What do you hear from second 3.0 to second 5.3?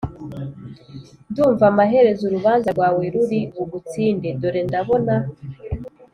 ruri bugutsinde. Dore ndabona